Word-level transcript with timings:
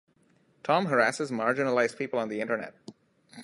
Tom 0.63 0.87
harasses 0.87 1.29
marginalized 1.29 1.95
people 1.95 2.17
on 2.17 2.27
the 2.27 2.41
Internet. 2.41 2.73